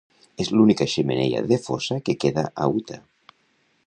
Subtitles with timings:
[0.43, 2.99] És l'única xemeneia de fosa que queda a Utah.